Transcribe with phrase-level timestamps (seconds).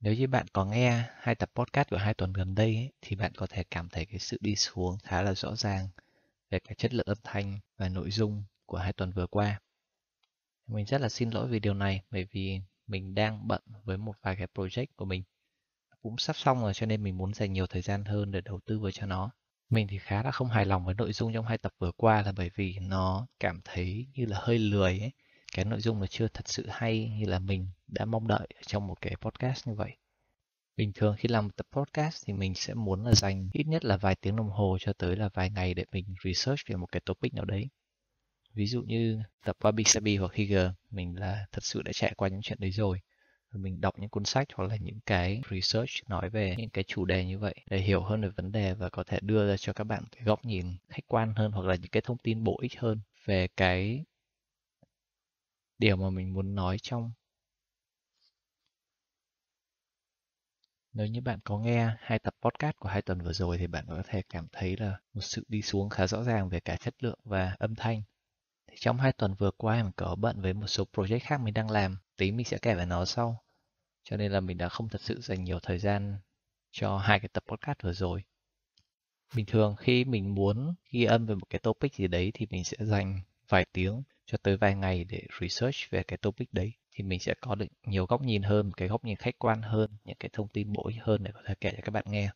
[0.00, 3.16] Nếu như bạn có nghe hai tập podcast của hai tuần gần đây ấy, thì
[3.16, 5.88] bạn có thể cảm thấy cái sự đi xuống khá là rõ ràng
[6.50, 9.60] về cái chất lượng âm thanh và nội dung của hai tuần vừa qua.
[10.66, 14.14] Mình rất là xin lỗi vì điều này bởi vì mình đang bận với một
[14.22, 15.22] vài cái project của mình.
[16.02, 18.60] Cũng sắp xong rồi cho nên mình muốn dành nhiều thời gian hơn để đầu
[18.66, 19.30] tư vào cho nó.
[19.70, 22.22] Mình thì khá là không hài lòng với nội dung trong hai tập vừa qua
[22.22, 25.12] là bởi vì nó cảm thấy như là hơi lười ấy.
[25.54, 28.86] Cái nội dung nó chưa thật sự hay như là mình đã mong đợi trong
[28.86, 29.96] một cái podcast như vậy.
[30.76, 33.84] Bình thường khi làm một tập podcast thì mình sẽ muốn là dành ít nhất
[33.84, 36.92] là vài tiếng đồng hồ cho tới là vài ngày để mình research về một
[36.92, 37.68] cái topic nào đấy.
[38.54, 42.28] Ví dụ như tập Wabi Sabi hoặc Higger, mình là thật sự đã trải qua
[42.28, 43.00] những chuyện đấy rồi.
[43.52, 47.04] Mình đọc những cuốn sách hoặc là những cái research nói về những cái chủ
[47.04, 49.72] đề như vậy để hiểu hơn về vấn đề và có thể đưa ra cho
[49.72, 52.58] các bạn cái góc nhìn khách quan hơn hoặc là những cái thông tin bổ
[52.60, 54.04] ích hơn về cái
[55.80, 57.12] điều mà mình muốn nói trong
[60.92, 63.84] Nếu như bạn có nghe hai tập podcast của hai tuần vừa rồi thì bạn
[63.88, 66.94] có thể cảm thấy là một sự đi xuống khá rõ ràng về cả chất
[67.00, 68.02] lượng và âm thanh.
[68.66, 71.54] Thì trong hai tuần vừa qua mình có bận với một số project khác mình
[71.54, 73.44] đang làm, tí mình sẽ kể về nó sau.
[74.02, 76.16] Cho nên là mình đã không thật sự dành nhiều thời gian
[76.70, 78.24] cho hai cái tập podcast vừa rồi.
[79.36, 82.64] Bình thường khi mình muốn ghi âm về một cái topic gì đấy thì mình
[82.64, 87.04] sẽ dành vài tiếng cho tới vài ngày để research về cái topic đấy thì
[87.04, 89.90] mình sẽ có được nhiều góc nhìn hơn, một cái góc nhìn khách quan hơn,
[90.04, 92.30] những cái thông tin bổ ích hơn để có thể kể cho các bạn nghe.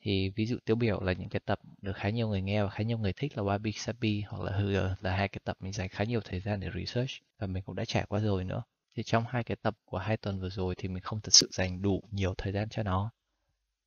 [0.00, 2.70] Thì ví dụ tiêu biểu là những cái tập được khá nhiều người nghe và
[2.70, 5.72] khá nhiều người thích là Wabi Sabi hoặc là Hoover là hai cái tập mình
[5.72, 8.62] dành khá nhiều thời gian để research và mình cũng đã trải qua rồi nữa.
[8.96, 11.48] Thì trong hai cái tập của hai tuần vừa rồi thì mình không thật sự
[11.52, 13.10] dành đủ nhiều thời gian cho nó.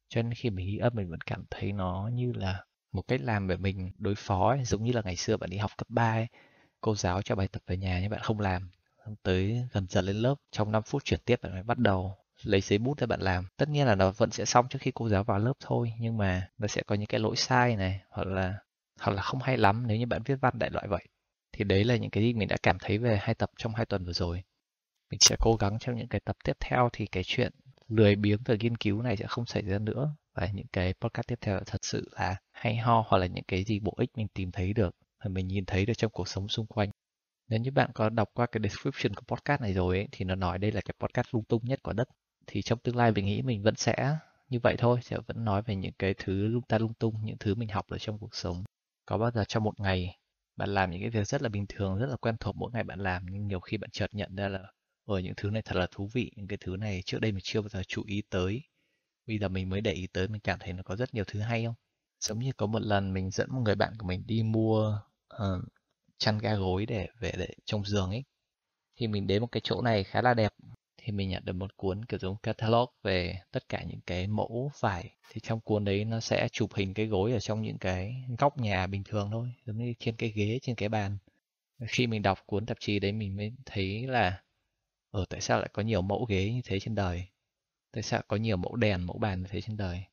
[0.09, 3.21] Cho nên khi mình ghi âm mình vẫn cảm thấy nó như là một cách
[3.23, 5.89] làm để mình đối phó ấy, giống như là ngày xưa bạn đi học cấp
[5.89, 6.27] 3 ấy,
[6.85, 8.69] cô giáo cho bài tập về nhà nhưng bạn không làm.
[9.23, 12.61] Tới gần giờ lên lớp, trong 5 phút chuyển tiếp bạn mới bắt đầu lấy
[12.61, 13.45] giấy bút để bạn làm.
[13.57, 16.17] Tất nhiên là nó vẫn sẽ xong trước khi cô giáo vào lớp thôi, nhưng
[16.17, 18.53] mà nó sẽ có những cái lỗi sai này, hoặc là
[18.99, 21.07] hoặc là không hay lắm nếu như bạn viết văn đại loại vậy.
[21.51, 23.85] Thì đấy là những cái gì mình đã cảm thấy về hai tập trong hai
[23.85, 24.43] tuần vừa rồi.
[25.11, 27.51] Mình sẽ cố gắng trong những cái tập tiếp theo thì cái chuyện
[27.87, 30.15] lười biếng về nghiên cứu này sẽ không xảy ra nữa.
[30.33, 33.63] Và những cái podcast tiếp theo thật sự là hay ho, hoặc là những cái
[33.63, 36.47] gì bổ ích mình tìm thấy được mà mình nhìn thấy được trong cuộc sống
[36.47, 36.89] xung quanh
[37.47, 40.35] nếu như bạn có đọc qua cái description của podcast này rồi ấy, thì nó
[40.35, 42.07] nói đây là cái podcast lung tung nhất của đất.
[42.47, 44.17] Thì trong tương lai mình nghĩ mình vẫn sẽ
[44.49, 47.37] như vậy thôi, sẽ vẫn nói về những cái thứ lung ta lung tung, những
[47.37, 48.63] thứ mình học ở trong cuộc sống.
[49.05, 50.17] Có bao giờ trong một ngày
[50.55, 52.83] bạn làm những cái việc rất là bình thường, rất là quen thuộc mỗi ngày
[52.83, 54.59] bạn làm nhưng nhiều khi bạn chợt nhận ra là
[55.05, 57.41] ở những thứ này thật là thú vị, những cái thứ này trước đây mình
[57.43, 58.61] chưa bao giờ chú ý tới.
[59.27, 61.39] Bây giờ mình mới để ý tới mình cảm thấy nó có rất nhiều thứ
[61.39, 61.75] hay không?
[62.27, 65.01] Giống như có một lần mình dẫn một người bạn của mình đi mua
[65.35, 65.63] uh,
[66.17, 68.23] chăn ga gối để về để trong giường ấy.
[68.95, 70.53] Thì mình đến một cái chỗ này khá là đẹp.
[70.97, 74.71] Thì mình nhận được một cuốn kiểu giống catalog về tất cả những cái mẫu
[74.79, 75.11] vải.
[75.29, 78.57] Thì trong cuốn đấy nó sẽ chụp hình cái gối ở trong những cái góc
[78.57, 81.17] nhà bình thường thôi giống như trên cái ghế trên cái bàn.
[81.87, 84.41] Khi mình đọc cuốn tạp chí đấy mình mới thấy là
[85.11, 87.27] ở tại sao lại có nhiều mẫu ghế như thế trên đời?
[87.91, 90.03] Tại sao có nhiều mẫu đèn mẫu bàn như thế trên đời?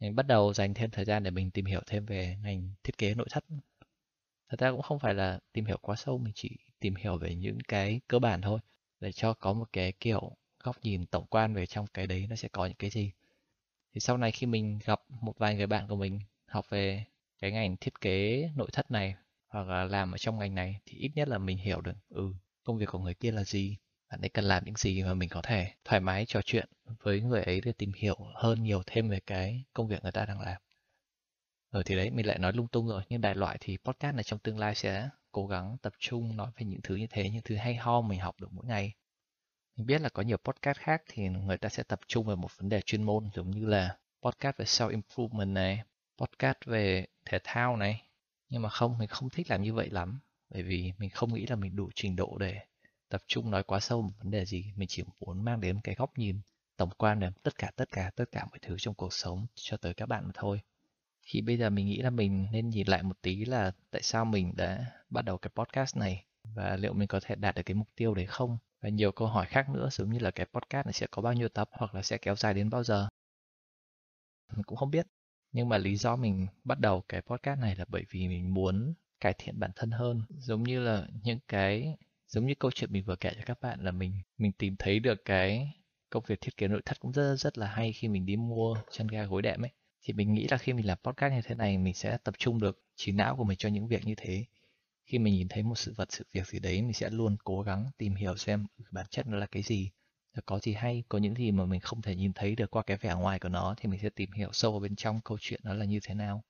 [0.00, 2.98] Mình bắt đầu dành thêm thời gian để mình tìm hiểu thêm về ngành thiết
[2.98, 3.44] kế nội thất.
[4.48, 7.34] Thật ra cũng không phải là tìm hiểu quá sâu, mình chỉ tìm hiểu về
[7.34, 8.60] những cái cơ bản thôi,
[9.00, 12.36] để cho có một cái kiểu góc nhìn tổng quan về trong cái đấy nó
[12.36, 13.12] sẽ có những cái gì.
[13.94, 17.04] Thì sau này khi mình gặp một vài người bạn của mình học về
[17.38, 19.14] cái ngành thiết kế nội thất này
[19.48, 22.34] hoặc là làm ở trong ngành này thì ít nhất là mình hiểu được ừ
[22.64, 23.76] công việc của người kia là gì
[24.10, 26.68] bạn ấy cần làm những gì mà mình có thể thoải mái trò chuyện
[27.02, 30.26] với người ấy để tìm hiểu hơn nhiều thêm về cái công việc người ta
[30.26, 30.62] đang làm.
[31.70, 34.24] Ở thì đấy, mình lại nói lung tung rồi, nhưng đại loại thì podcast này
[34.24, 37.42] trong tương lai sẽ cố gắng tập trung nói về những thứ như thế, những
[37.44, 38.94] thứ hay ho mình học được mỗi ngày.
[39.76, 42.56] Mình biết là có nhiều podcast khác thì người ta sẽ tập trung vào một
[42.58, 45.82] vấn đề chuyên môn, giống như là podcast về self improvement này,
[46.18, 48.02] podcast về thể thao này.
[48.48, 51.46] Nhưng mà không, mình không thích làm như vậy lắm, bởi vì mình không nghĩ
[51.46, 52.60] là mình đủ trình độ để
[53.10, 55.94] tập trung nói quá sâu một vấn đề gì, mình chỉ muốn mang đến cái
[55.94, 56.40] góc nhìn
[56.76, 59.76] tổng quan về tất cả tất cả tất cả mọi thứ trong cuộc sống cho
[59.76, 60.60] tới các bạn mà thôi.
[61.26, 64.24] Thì bây giờ mình nghĩ là mình nên nhìn lại một tí là tại sao
[64.24, 67.74] mình đã bắt đầu cái podcast này và liệu mình có thể đạt được cái
[67.74, 68.58] mục tiêu đấy không?
[68.80, 71.32] Và nhiều câu hỏi khác nữa, giống như là cái podcast này sẽ có bao
[71.32, 73.08] nhiêu tập hoặc là sẽ kéo dài đến bao giờ?
[74.52, 75.06] Mình cũng không biết.
[75.52, 78.94] Nhưng mà lý do mình bắt đầu cái podcast này là bởi vì mình muốn
[79.20, 80.22] cải thiện bản thân hơn.
[80.28, 81.96] Giống như là những cái
[82.30, 85.00] giống như câu chuyện mình vừa kể cho các bạn là mình mình tìm thấy
[85.00, 85.74] được cái
[86.10, 88.76] công việc thiết kế nội thất cũng rất rất là hay khi mình đi mua
[88.90, 89.70] chân ga gối đệm ấy.
[90.02, 92.60] Thì mình nghĩ là khi mình làm podcast như thế này, mình sẽ tập trung
[92.60, 94.44] được trí não của mình cho những việc như thế.
[95.06, 97.62] Khi mình nhìn thấy một sự vật, sự việc gì đấy, mình sẽ luôn cố
[97.62, 99.90] gắng tìm hiểu xem bản chất nó là cái gì.
[100.46, 102.96] Có gì hay, có những gì mà mình không thể nhìn thấy được qua cái
[102.96, 105.60] vẻ ngoài của nó thì mình sẽ tìm hiểu sâu vào bên trong câu chuyện
[105.64, 106.44] nó là như thế nào.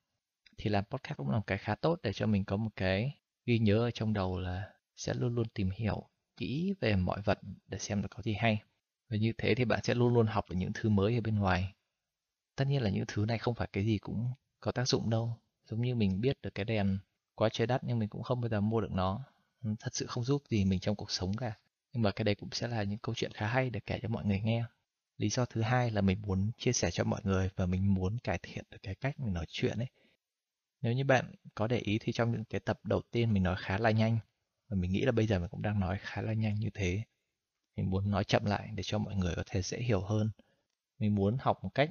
[0.59, 3.19] Thì làm podcast cũng là một cái khá tốt để cho mình có một cái
[3.47, 7.39] ghi nhớ ở trong đầu là sẽ luôn luôn tìm hiểu kỹ về mọi vật
[7.67, 8.63] để xem là có gì hay.
[9.09, 11.39] Và như thế thì bạn sẽ luôn luôn học được những thứ mới ở bên
[11.39, 11.75] ngoài.
[12.57, 15.37] Tất nhiên là những thứ này không phải cái gì cũng có tác dụng đâu.
[15.71, 16.99] Giống như mình biết được cái đèn
[17.35, 19.25] quá trời đắt nhưng mình cũng không bao giờ mua được nó.
[19.65, 21.53] Ừ, thật sự không giúp gì mình trong cuộc sống cả.
[21.93, 24.09] Nhưng mà cái đấy cũng sẽ là những câu chuyện khá hay để kể cho
[24.09, 24.65] mọi người nghe.
[25.19, 28.19] Lý do thứ hai là mình muốn chia sẻ cho mọi người và mình muốn
[28.19, 29.89] cải thiện được cái cách mình nói chuyện ấy.
[30.83, 33.57] Nếu như bạn có để ý thì trong những cái tập đầu tiên mình nói
[33.59, 34.19] khá là nhanh
[34.71, 37.03] và mình nghĩ là bây giờ mình cũng đang nói khá là nhanh như thế.
[37.77, 40.31] Mình muốn nói chậm lại để cho mọi người có thể dễ hiểu hơn.
[40.99, 41.91] Mình muốn học một cách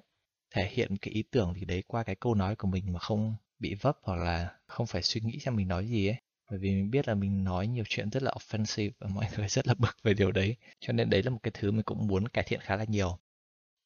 [0.52, 3.36] thể hiện cái ý tưởng gì đấy qua cái câu nói của mình mà không
[3.60, 6.18] bị vấp hoặc là không phải suy nghĩ xem mình nói gì ấy.
[6.50, 9.48] Bởi vì mình biết là mình nói nhiều chuyện rất là offensive và mọi người
[9.50, 10.56] rất là bực về điều đấy.
[10.80, 13.20] Cho nên đấy là một cái thứ mình cũng muốn cải thiện khá là nhiều.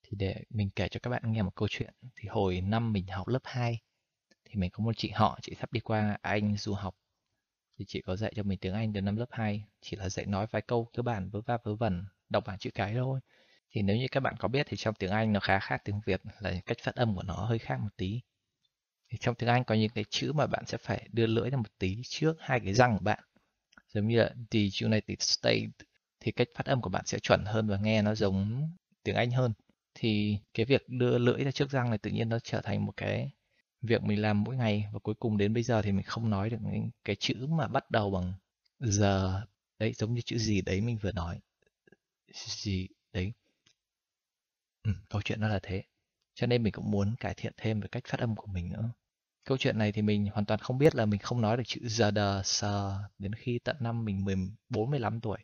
[0.03, 1.93] Thì để mình kể cho các bạn nghe một câu chuyện.
[2.15, 3.79] Thì hồi năm mình học lớp 2
[4.45, 6.95] thì mình có một chị họ, chị sắp đi qua Anh du học
[7.79, 10.25] thì chị có dạy cho mình tiếng Anh từ năm lớp 2 chỉ là dạy
[10.25, 13.19] nói vài câu cơ bản, vớ va, vớ vẩn, đọc bảng chữ cái thôi.
[13.71, 16.01] Thì nếu như các bạn có biết thì trong tiếng Anh nó khá khác tiếng
[16.05, 18.21] Việt, là cách phát âm của nó hơi khác một tí.
[19.09, 21.57] Thì trong tiếng Anh có những cái chữ mà bạn sẽ phải đưa lưỡi ra
[21.57, 23.19] một tí trước, hai cái răng của bạn.
[23.93, 25.71] Giống như là the United States
[26.19, 28.69] thì cách phát âm của bạn sẽ chuẩn hơn và nghe nó giống
[29.03, 29.53] tiếng Anh hơn.
[29.95, 32.93] Thì cái việc đưa lưỡi ra trước răng này tự nhiên nó trở thành một
[32.97, 33.31] cái
[33.83, 36.49] việc mình làm mỗi ngày và cuối cùng đến bây giờ thì mình không nói
[36.49, 38.33] được những cái chữ mà bắt đầu bằng
[38.79, 39.41] giờ.
[39.79, 41.39] Đấy giống như chữ gì đấy mình vừa nói.
[42.33, 43.33] Gì đấy.
[44.83, 45.83] Ừ, câu chuyện nó là thế.
[46.35, 48.89] Cho nên mình cũng muốn cải thiện thêm về cách phát âm của mình nữa.
[49.45, 51.81] Câu chuyện này thì mình hoàn toàn không biết là mình không nói được chữ
[51.87, 52.99] giờ đờ sờ.
[53.19, 55.39] Đến khi tận năm mình 14 15 tuổi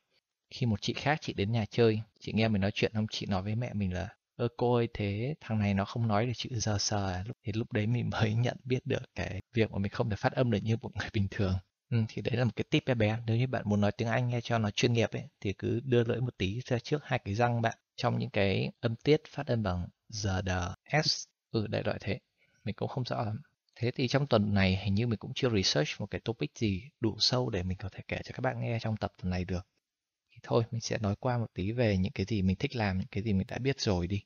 [0.49, 3.25] khi một chị khác chị đến nhà chơi chị nghe mình nói chuyện không chị
[3.25, 6.31] nói với mẹ mình là ơ cô ơi thế thằng này nó không nói được
[6.35, 7.23] chữ giờ sờ à?
[7.27, 10.15] lúc thì lúc đấy mình mới nhận biết được cái việc mà mình không thể
[10.15, 11.53] phát âm được như một người bình thường.
[11.89, 13.17] Ừ, thì đấy là một cái tip bé bé.
[13.27, 15.79] Nếu như bạn muốn nói tiếng Anh nghe cho nó chuyên nghiệp ấy thì cứ
[15.83, 17.77] đưa lưỡi một tí ra trước hai cái răng bạn.
[17.95, 21.23] Trong những cái âm tiết phát âm bằng giờ đờ s.
[21.51, 22.19] Ừ đại loại thế.
[22.63, 23.41] Mình cũng không rõ lắm.
[23.75, 26.83] Thế thì trong tuần này hình như mình cũng chưa research một cái topic gì
[26.99, 29.45] đủ sâu để mình có thể kể cho các bạn nghe trong tập tuần này
[29.45, 29.67] được
[30.39, 32.97] thì thôi mình sẽ nói qua một tí về những cái gì mình thích làm
[32.97, 34.23] những cái gì mình đã biết rồi đi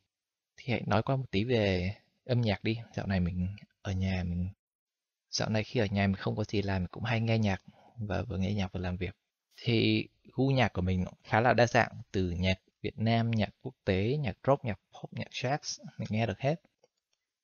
[0.58, 1.96] thì hãy nói qua một tí về
[2.26, 4.50] âm nhạc đi dạo này mình ở nhà mình
[5.32, 7.62] dạo này khi ở nhà mình không có gì làm mình cũng hay nghe nhạc
[7.98, 9.16] và vừa nghe nhạc vừa làm việc
[9.62, 13.74] thì gu nhạc của mình khá là đa dạng từ nhạc Việt Nam, nhạc quốc
[13.86, 16.56] tế, nhạc rock, nhạc pop, nhạc jazz, mình nghe được hết.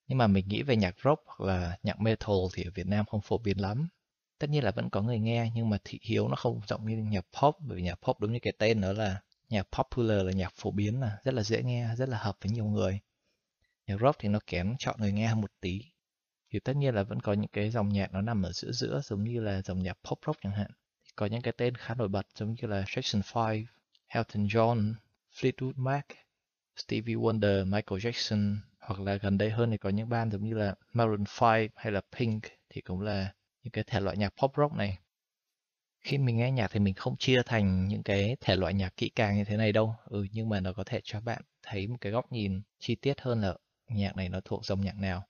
[0.07, 3.05] Nhưng mà mình nghĩ về nhạc rock hoặc là nhạc metal thì ở Việt Nam
[3.05, 3.87] không phổ biến lắm.
[4.39, 6.97] Tất nhiên là vẫn có người nghe nhưng mà thị hiếu nó không rộng như
[6.97, 10.31] nhạc pop bởi vì nhạc pop đúng như cái tên nó là nhạc popular là
[10.31, 12.99] nhạc phổ biến là rất là dễ nghe, rất là hợp với nhiều người.
[13.87, 15.81] Nhạc rock thì nó kém chọn người nghe hơn một tí.
[16.51, 19.01] Thì tất nhiên là vẫn có những cái dòng nhạc nó nằm ở giữa giữa
[19.03, 20.71] giống như là dòng nhạc pop rock chẳng hạn.
[21.15, 23.21] Có những cái tên khá nổi bật giống như là Jackson
[23.55, 23.65] 5,
[24.07, 24.93] Elton John,
[25.33, 26.05] Fleetwood Mac,
[26.75, 30.53] Stevie Wonder, Michael Jackson hoặc là gần đây hơn thì có những band giống như
[30.53, 33.33] là Maroon 5 hay là Pink thì cũng là
[33.63, 34.99] những cái thể loại nhạc pop rock này.
[35.99, 39.09] Khi mình nghe nhạc thì mình không chia thành những cái thể loại nhạc kỹ
[39.09, 39.95] càng như thế này đâu.
[40.05, 43.21] Ừ nhưng mà nó có thể cho bạn thấy một cái góc nhìn chi tiết
[43.21, 43.55] hơn là
[43.87, 45.23] nhạc này nó thuộc dòng nhạc nào.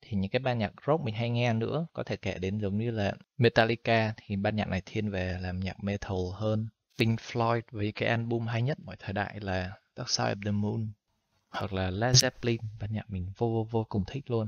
[0.00, 2.78] Thì những cái ban nhạc rock mình hay nghe nữa, có thể kể đến giống
[2.78, 7.62] như là Metallica thì ban nhạc này thiên về làm nhạc metal hơn Pink Floyd
[7.70, 10.88] với cái album hay nhất mọi thời đại là Dark Side of the Moon
[11.50, 14.46] hoặc là Led Zeppelin, ban nhạc mình vô vô vô cùng thích luôn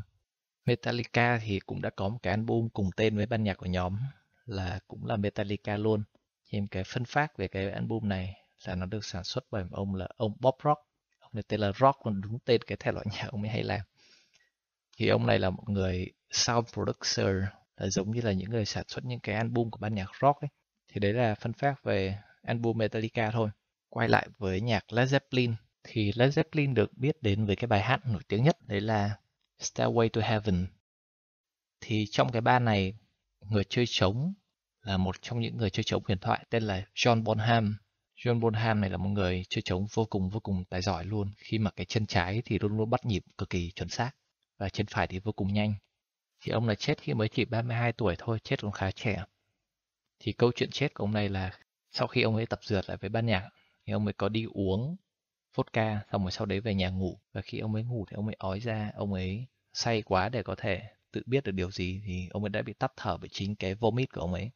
[0.66, 3.98] Metallica thì cũng đã có một cái album cùng tên với ban nhạc của nhóm
[4.46, 6.02] là cũng là Metallica luôn.
[6.50, 9.94] Nhưng cái phân phát về cái album này là nó được sản xuất bởi ông
[9.94, 10.80] là ông Bob Rock.
[11.20, 13.62] Ông này tên là Rock còn đúng tên cái thể loại nhạc ông ấy hay
[13.62, 13.80] làm.
[14.96, 17.26] Thì ông này là một người sound producer,
[17.76, 20.40] là giống như là những người sản xuất những cái album của ban nhạc rock
[20.40, 20.48] ấy.
[20.88, 23.50] Thì đấy là phân phát về album Metallica thôi.
[23.88, 25.54] Quay lại với nhạc Led Zeppelin,
[25.84, 29.16] thì Led Zeppelin được biết đến với cái bài hát nổi tiếng nhất, đấy là
[29.60, 30.66] Stairway to Heaven.
[31.80, 32.94] Thì trong cái ban này
[33.40, 34.34] người chơi trống
[34.82, 37.76] là một trong những người chơi trống huyền thoại tên là John Bonham.
[38.16, 41.32] John Bonham này là một người chơi trống vô cùng vô cùng tài giỏi luôn
[41.36, 44.10] khi mà cái chân trái thì luôn luôn bắt nhịp cực kỳ chuẩn xác
[44.58, 45.74] và chân phải thì vô cùng nhanh.
[46.40, 49.24] Thì ông là chết khi mới chỉ 32 tuổi thôi, chết còn khá trẻ.
[50.18, 51.58] Thì câu chuyện chết của ông này là
[51.90, 53.48] sau khi ông ấy tập dượt lại với ban nhạc
[53.86, 54.96] thì ông ấy có đi uống
[55.56, 57.18] vodka xong rồi sau đấy về nhà ngủ.
[57.32, 60.42] Và khi ông ấy ngủ thì ông ấy ói ra ông ấy say quá để
[60.42, 60.82] có thể
[61.12, 63.74] tự biết được điều gì thì ông ấy đã bị tắt thở bởi chính cái
[63.74, 64.50] vomit của ông ấy.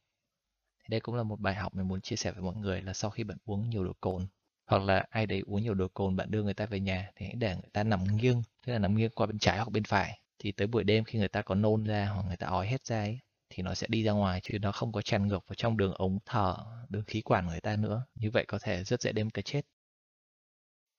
[0.80, 2.92] Thì đây cũng là một bài học mình muốn chia sẻ với mọi người là
[2.92, 4.26] sau khi bạn uống nhiều đồ cồn
[4.66, 7.26] hoặc là ai đấy uống nhiều đồ cồn bạn đưa người ta về nhà thì
[7.26, 9.85] hãy để người ta nằm nghiêng tức là nằm nghiêng qua bên trái hoặc bên
[9.85, 10.21] phải.
[10.38, 12.87] Thì tới buổi đêm khi người ta có nôn ra hoặc người ta ói hết
[12.87, 13.19] ra ấy,
[13.50, 15.95] thì nó sẽ đi ra ngoài chứ nó không có tràn ngược vào trong đường
[15.95, 16.57] ống thở
[16.88, 18.07] đường khí quản người ta nữa.
[18.14, 19.62] Như vậy có thể rất dễ đem cái chết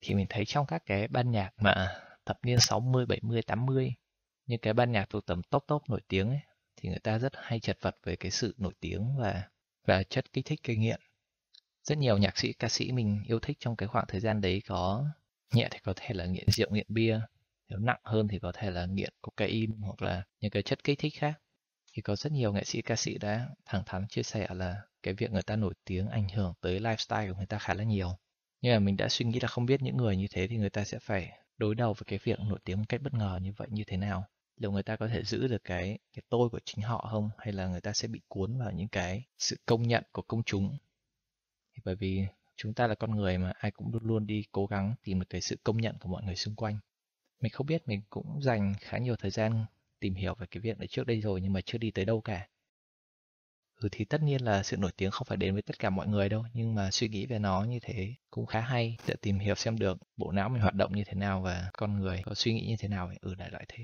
[0.01, 3.93] thì mình thấy trong các cái ban nhạc mà thập niên 60, 70, 80
[4.46, 6.39] như cái ban nhạc thuộc tầm top top nổi tiếng ấy
[6.75, 9.43] thì người ta rất hay chật vật về cái sự nổi tiếng và
[9.88, 11.00] và chất kích thích gây nghiện
[11.84, 14.62] rất nhiều nhạc sĩ ca sĩ mình yêu thích trong cái khoảng thời gian đấy
[14.67, 15.05] có
[15.53, 17.20] nhẹ thì có thể là nghiện rượu nghiện bia
[17.72, 21.00] nếu nặng hơn thì có thể là nghiện cocaine hoặc là những cái chất kích
[21.00, 21.34] thích khác.
[21.93, 25.13] Thì có rất nhiều nghệ sĩ ca sĩ đã thẳng thắn chia sẻ là cái
[25.13, 28.17] việc người ta nổi tiếng ảnh hưởng tới lifestyle của người ta khá là nhiều
[28.61, 30.69] nhưng mà mình đã suy nghĩ là không biết những người như thế thì người
[30.69, 33.53] ta sẽ phải đối đầu với cái việc nổi tiếng một cách bất ngờ như
[33.57, 34.25] vậy như thế nào.
[34.57, 37.29] Liệu người ta có thể giữ được cái cái tôi của chính họ không?
[37.37, 40.43] Hay là người ta sẽ bị cuốn vào những cái sự công nhận của công
[40.43, 40.77] chúng?
[41.75, 42.25] Thì bởi vì
[42.55, 45.25] chúng ta là con người mà, ai cũng luôn luôn đi cố gắng tìm được
[45.29, 46.79] cái sự công nhận của mọi người xung quanh.
[47.41, 49.65] Mình không biết, mình cũng dành khá nhiều thời gian
[49.99, 52.21] tìm hiểu về cái việc này trước đây rồi nhưng mà chưa đi tới đâu
[52.21, 52.47] cả
[53.81, 56.07] ừ thì tất nhiên là sự nổi tiếng không phải đến với tất cả mọi
[56.07, 59.39] người đâu nhưng mà suy nghĩ về nó như thế cũng khá hay để tìm
[59.39, 62.33] hiểu xem được bộ não mình hoạt động như thế nào và con người có
[62.35, 63.83] suy nghĩ như thế nào ừ đại loại thế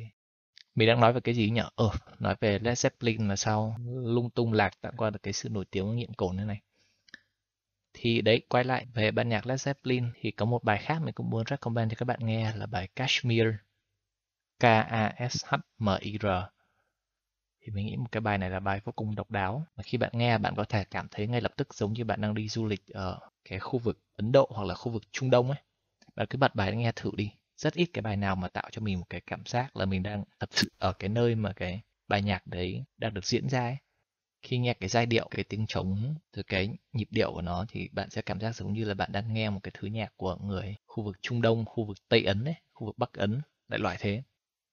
[0.76, 1.62] mình đang nói về cái gì nhỉ?
[1.62, 1.90] Ờ, ừ,
[2.20, 5.66] nói về Led Zeppelin là sao lung tung lạc tặng qua được cái sự nổi
[5.72, 6.62] tiếng nghiện cồn thế này.
[7.94, 11.14] Thì đấy, quay lại về ban nhạc Led Zeppelin thì có một bài khác mình
[11.14, 13.48] cũng muốn recommend cho các bạn nghe là bài Kashmir.
[14.60, 16.26] K-A-S-H-M-I-R.
[17.68, 19.66] Thì mình nghĩ một cái bài này là bài vô cùng độc đáo.
[19.76, 22.22] mà khi bạn nghe, bạn có thể cảm thấy ngay lập tức giống như bạn
[22.22, 23.20] đang đi du lịch ở
[23.50, 25.60] cái khu vực Ấn Độ hoặc là khu vực Trung Đông ấy.
[26.16, 28.82] Bạn cứ bật bài nghe thử đi rất ít cái bài nào mà tạo cho
[28.82, 31.82] mình một cái cảm giác là mình đang thật sự ở cái nơi mà cái
[32.08, 33.78] bài nhạc đấy đang được diễn ra ấy.
[34.42, 37.90] Khi nghe cái giai điệu, cái tiếng trống, từ cái nhịp điệu của nó thì
[37.92, 40.36] bạn sẽ cảm giác giống như là bạn đang nghe một cái thứ nhạc của
[40.36, 43.80] người khu vực Trung Đông, khu vực Tây Ấn ấy, khu vực Bắc Ấn, đại
[43.80, 44.24] loại thế.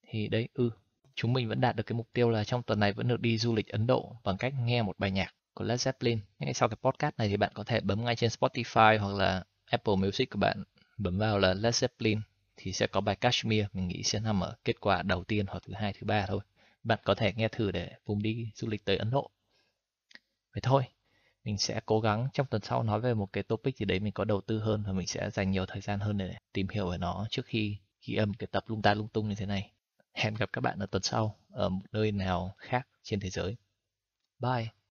[0.07, 0.69] Thì đấy, ừ,
[1.15, 3.37] chúng mình vẫn đạt được cái mục tiêu là trong tuần này vẫn được đi
[3.37, 6.17] du lịch Ấn Độ bằng cách nghe một bài nhạc của Led Zeppelin.
[6.39, 9.43] Ngay sau cái podcast này thì bạn có thể bấm ngay trên Spotify hoặc là
[9.65, 10.63] Apple Music của bạn,
[10.97, 12.19] bấm vào là Led Zeppelin
[12.57, 15.63] thì sẽ có bài Kashmir, mình nghĩ sẽ nằm ở kết quả đầu tiên hoặc
[15.67, 16.39] thứ hai, thứ ba thôi.
[16.83, 19.31] Bạn có thể nghe thử để cùng đi du lịch tới Ấn Độ.
[20.53, 20.83] Vậy thôi,
[21.43, 24.13] mình sẽ cố gắng trong tuần sau nói về một cái topic gì đấy mình
[24.13, 26.89] có đầu tư hơn và mình sẽ dành nhiều thời gian hơn để tìm hiểu
[26.89, 29.71] về nó trước khi ghi âm cái tập lung ta lung tung như thế này
[30.15, 33.57] hẹn gặp các bạn ở tuần sau ở một nơi nào khác trên thế giới.
[34.39, 34.75] Bye.